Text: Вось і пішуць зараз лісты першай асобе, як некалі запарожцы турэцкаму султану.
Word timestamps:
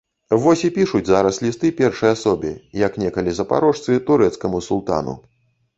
Вось 0.43 0.63
і 0.69 0.69
пішуць 0.77 1.01
зараз 1.09 1.37
лісты 1.47 1.71
першай 1.81 2.15
асобе, 2.15 2.55
як 2.87 2.99
некалі 3.05 3.39
запарожцы 3.43 4.03
турэцкаму 4.11 4.65
султану. 4.73 5.21